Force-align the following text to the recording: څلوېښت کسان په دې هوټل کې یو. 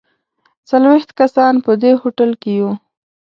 څلوېښت 0.69 1.09
کسان 1.19 1.53
په 1.65 1.71
دې 1.81 1.91
هوټل 2.01 2.31
کې 2.41 2.51
یو. 2.59 2.71